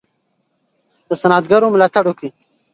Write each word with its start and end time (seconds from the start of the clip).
د 1.07 1.09
صنعتګرو 1.21 1.73
ملاتړ 1.73 2.03
وکړئ. 2.07 2.29